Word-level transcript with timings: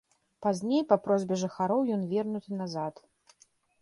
Пазней 0.43 0.81
па 0.91 0.97
просьбе 1.07 1.37
жыхароў 1.43 1.81
ён 1.99 2.07
вернуты 2.15 2.59
назад. 2.61 2.95